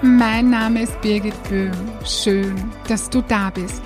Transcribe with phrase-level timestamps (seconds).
[0.00, 1.72] Mein Name ist Birgit Böhm.
[2.04, 2.54] Schön,
[2.86, 3.82] dass du da bist.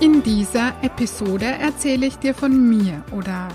[0.00, 3.48] In dieser Episode erzähle ich dir von mir oder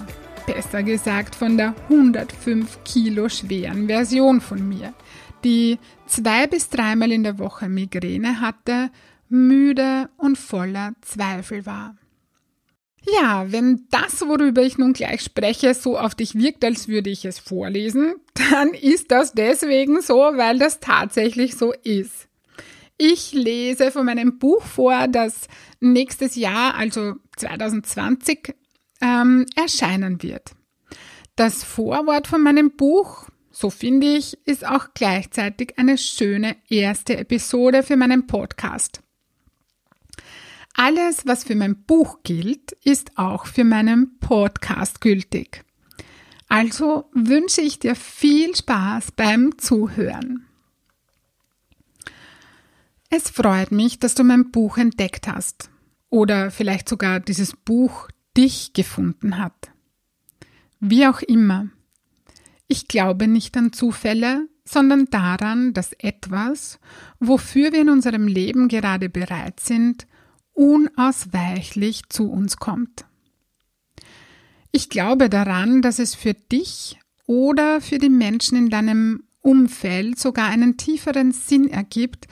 [0.45, 4.93] besser gesagt von der 105 Kilo schweren Version von mir,
[5.43, 8.91] die zwei bis dreimal in der Woche Migräne hatte,
[9.27, 11.95] müde und voller Zweifel war.
[13.05, 17.25] Ja, wenn das, worüber ich nun gleich spreche, so auf dich wirkt, als würde ich
[17.25, 18.15] es vorlesen,
[18.51, 22.27] dann ist das deswegen so, weil das tatsächlich so ist.
[22.97, 25.47] Ich lese von meinem Buch vor, das
[25.79, 28.53] nächstes Jahr, also 2020,
[29.01, 30.51] ähm, erscheinen wird.
[31.37, 37.83] Das Vorwort von meinem Buch, so finde ich, ist auch gleichzeitig eine schöne erste Episode
[37.83, 39.01] für meinen Podcast.
[40.73, 45.65] Alles, was für mein Buch gilt, ist auch für meinen Podcast gültig.
[46.47, 50.45] Also wünsche ich dir viel Spaß beim Zuhören.
[53.09, 55.69] Es freut mich, dass du mein Buch entdeckt hast
[56.09, 59.71] oder vielleicht sogar dieses Buch dich gefunden hat.
[60.79, 61.69] Wie auch immer.
[62.67, 66.79] Ich glaube nicht an Zufälle, sondern daran, dass etwas,
[67.19, 70.07] wofür wir in unserem Leben gerade bereit sind,
[70.59, 73.05] unausweichlich zu uns kommt.
[74.73, 80.49] Ich glaube daran, dass es für dich oder für die Menschen in deinem Umfeld sogar
[80.49, 82.27] einen tieferen Sinn ergibt,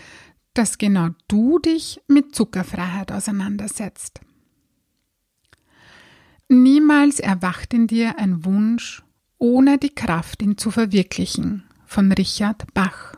[0.53, 4.19] dass genau du dich mit Zuckerfreiheit auseinandersetzt.
[6.49, 9.03] Niemals erwacht in dir ein Wunsch,
[9.37, 13.16] ohne die Kraft, ihn zu verwirklichen, von Richard Bach.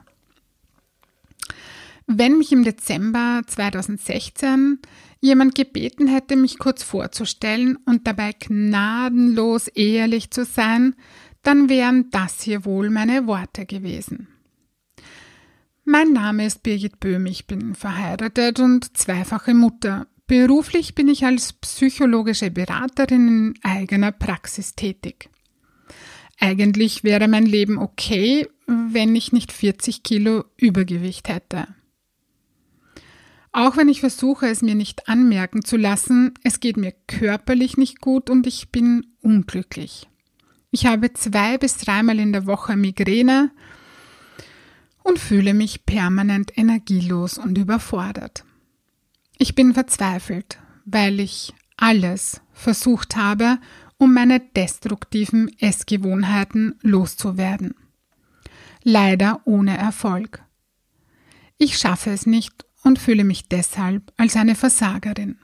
[2.11, 4.79] Wenn mich im Dezember 2016
[5.21, 10.95] jemand gebeten hätte, mich kurz vorzustellen und dabei gnadenlos ehrlich zu sein,
[11.43, 14.27] dann wären das hier wohl meine Worte gewesen.
[15.85, 20.07] Mein Name ist Birgit Böhm, ich bin verheiratet und zweifache Mutter.
[20.25, 25.29] Beruflich bin ich als psychologische Beraterin in eigener Praxis tätig.
[26.39, 31.67] Eigentlich wäre mein Leben okay, wenn ich nicht 40 Kilo Übergewicht hätte.
[33.51, 37.99] Auch wenn ich versuche, es mir nicht anmerken zu lassen, es geht mir körperlich nicht
[37.99, 40.07] gut und ich bin unglücklich.
[40.71, 43.51] Ich habe zwei bis dreimal in der Woche Migräne
[45.03, 48.45] und fühle mich permanent energielos und überfordert.
[49.39, 53.57] Ich bin verzweifelt, weil ich alles versucht habe,
[53.97, 57.73] um meine destruktiven Essgewohnheiten loszuwerden.
[58.83, 60.43] Leider ohne Erfolg.
[61.57, 65.37] Ich schaffe es nicht und fühle mich deshalb als eine Versagerin.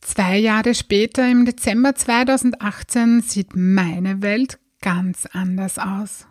[0.00, 6.26] Zwei Jahre später, im Dezember 2018, sieht meine Welt ganz anders aus.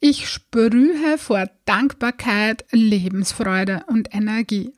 [0.00, 4.72] Ich sprühe vor Dankbarkeit, Lebensfreude und Energie.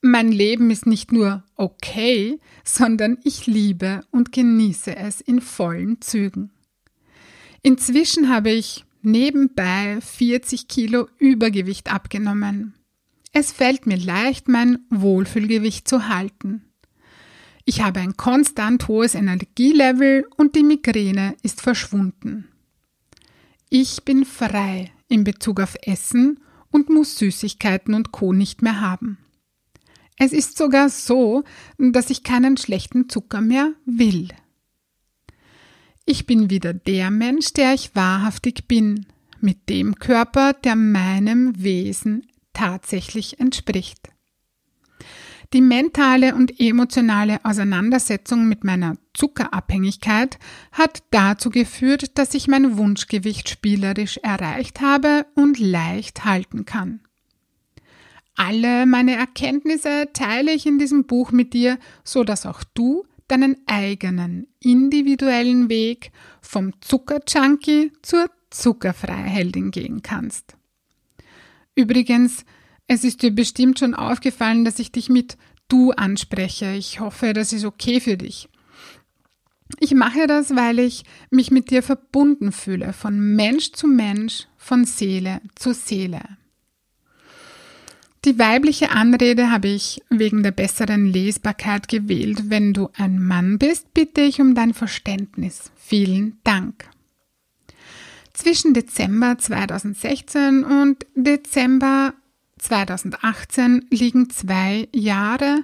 [0.00, 6.50] Mein Leben ist nicht nur okay, sondern ich liebe und genieße es in vollen Zügen.
[7.62, 12.74] Inzwischen habe ich nebenbei 40 Kilo Übergewicht abgenommen.
[13.32, 16.62] Es fällt mir leicht, mein Wohlfühlgewicht zu halten.
[17.64, 22.48] Ich habe ein konstant hohes Energielevel und die Migräne ist verschwunden.
[23.70, 26.40] Ich bin frei in Bezug auf Essen
[26.70, 29.18] und muss Süßigkeiten und Co nicht mehr haben.
[30.16, 31.42] Es ist sogar so,
[31.78, 34.28] dass ich keinen schlechten Zucker mehr will.
[36.06, 39.06] Ich bin wieder der Mensch, der ich wahrhaftig bin,
[39.40, 44.10] mit dem Körper, der meinem Wesen tatsächlich entspricht.
[45.54, 50.38] Die mentale und emotionale Auseinandersetzung mit meiner Zuckerabhängigkeit
[50.72, 57.00] hat dazu geführt, dass ich mein Wunschgewicht spielerisch erreicht habe und leicht halten kann.
[58.36, 63.56] Alle meine Erkenntnisse teile ich in diesem Buch mit dir, so dass auch du deinen
[63.66, 70.56] eigenen individuellen Weg vom Zuckerjunkie zur Zuckerfreiheldin gehen kannst.
[71.74, 72.44] Übrigens,
[72.86, 75.36] es ist dir bestimmt schon aufgefallen, dass ich dich mit
[75.68, 76.72] du anspreche.
[76.72, 78.48] Ich hoffe, das ist okay für dich.
[79.80, 84.84] Ich mache das, weil ich mich mit dir verbunden fühle, von Mensch zu Mensch, von
[84.84, 86.20] Seele zu Seele.
[88.24, 92.44] Die weibliche Anrede habe ich wegen der besseren Lesbarkeit gewählt.
[92.48, 95.70] Wenn du ein Mann bist, bitte ich um dein Verständnis.
[95.76, 96.88] Vielen Dank.
[98.32, 102.14] Zwischen Dezember 2016 und Dezember
[102.58, 105.62] 2018 liegen zwei Jahre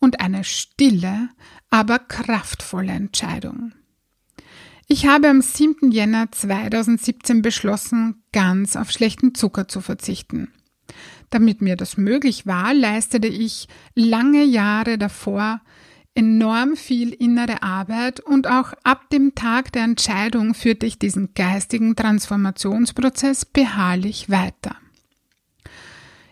[0.00, 1.28] und eine stille,
[1.68, 3.72] aber kraftvolle Entscheidung.
[4.86, 5.90] Ich habe am 7.
[5.90, 10.50] Jänner 2017 beschlossen, ganz auf schlechten Zucker zu verzichten.
[11.30, 15.60] Damit mir das möglich war, leistete ich lange Jahre davor
[16.18, 21.94] enorm viel innere Arbeit und auch ab dem Tag der Entscheidung führte ich diesen geistigen
[21.94, 24.74] Transformationsprozess beharrlich weiter.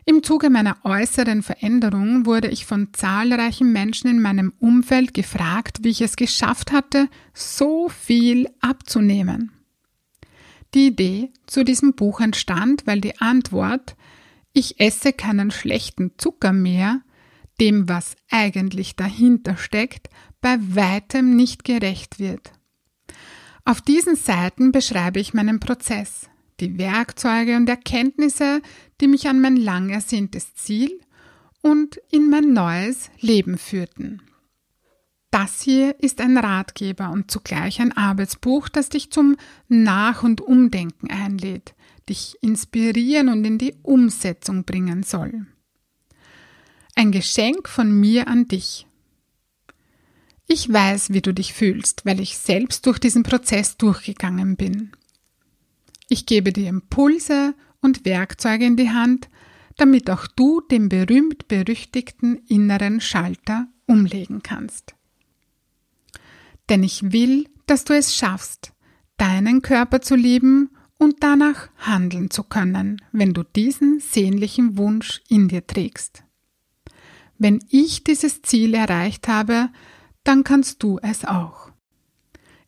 [0.05, 5.91] Im Zuge meiner äußeren Veränderung wurde ich von zahlreichen Menschen in meinem Umfeld gefragt, wie
[5.91, 9.53] ich es geschafft hatte, so viel abzunehmen.
[10.75, 13.97] Die Idee zu diesem Buch entstand, weil die Antwort
[14.57, 17.03] ich esse keinen schlechten Zucker mehr,
[17.61, 20.09] dem, was eigentlich dahinter steckt,
[20.41, 22.53] bei weitem nicht gerecht wird.
[23.67, 26.29] Auf diesen Seiten beschreibe ich meinen Prozess,
[26.61, 28.63] die Werkzeuge und Erkenntnisse,
[29.01, 31.01] die mich an mein lang ersehntes Ziel
[31.61, 34.23] und in mein neues Leben führten.
[35.31, 39.37] Das hier ist ein Ratgeber und zugleich ein Arbeitsbuch, das dich zum
[39.69, 41.75] Nach- und Umdenken einlädt,
[42.09, 45.47] dich inspirieren und in die Umsetzung bringen soll.
[46.95, 48.87] Ein Geschenk von mir an dich.
[50.47, 54.93] Ich weiß, wie du dich fühlst, weil ich selbst durch diesen Prozess durchgegangen bin.
[56.09, 59.29] Ich gebe dir Impulse und Werkzeuge in die Hand,
[59.77, 64.95] damit auch du den berühmt-berüchtigten inneren Schalter umlegen kannst.
[66.69, 68.73] Denn ich will, dass du es schaffst,
[69.17, 75.49] deinen Körper zu lieben und danach handeln zu können, wenn du diesen sehnlichen Wunsch in
[75.49, 76.25] dir trägst.
[77.39, 79.69] Wenn ich dieses Ziel erreicht habe,
[80.25, 81.71] dann kannst du es auch.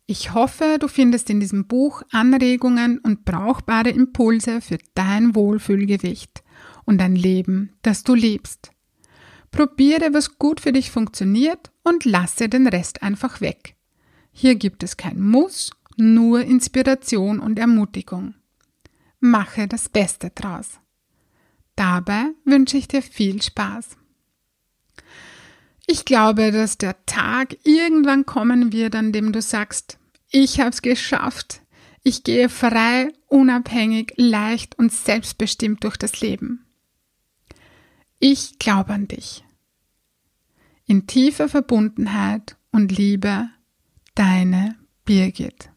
[0.05, 6.43] Ich hoffe, du findest in diesem Buch Anregungen und brauchbare Impulse für dein Wohlfühlgewicht
[6.85, 8.71] und ein Leben, das du liebst.
[9.51, 13.75] Probiere, was gut für dich funktioniert und lasse den Rest einfach weg.
[14.31, 18.35] Hier gibt es kein Muss nur Inspiration und Ermutigung.
[19.19, 20.79] Mache das Beste draus.
[21.75, 23.97] Dabei wünsche ich dir viel Spaß.
[25.87, 29.97] Ich glaube, dass der Tag irgendwann kommen wird, an dem du sagst,
[30.29, 31.61] ich habe es geschafft.
[32.03, 36.65] Ich gehe frei, unabhängig, leicht und selbstbestimmt durch das Leben.
[38.19, 39.43] Ich glaube an dich.
[40.85, 43.49] In tiefer Verbundenheit und Liebe,
[44.15, 44.75] deine
[45.05, 45.69] Birgit.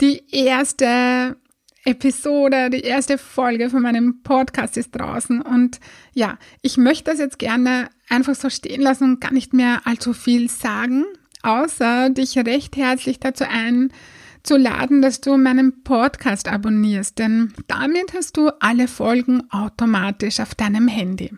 [0.00, 1.36] Die erste
[1.84, 5.80] Episode, die erste Folge von meinem Podcast ist draußen und
[6.12, 10.12] ja, ich möchte das jetzt gerne einfach so stehen lassen und gar nicht mehr allzu
[10.12, 11.04] viel sagen,
[11.42, 18.50] außer dich recht herzlich dazu einzuladen, dass du meinen Podcast abonnierst, denn damit hast du
[18.60, 21.30] alle Folgen automatisch auf deinem Handy.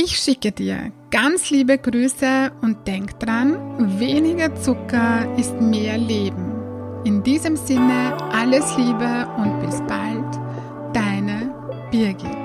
[0.00, 7.02] Ich schicke dir ganz liebe Grüße und denk dran, weniger Zucker ist mehr Leben.
[7.04, 10.38] In diesem Sinne alles Liebe und bis bald,
[10.94, 11.52] deine
[11.90, 12.37] Birgit.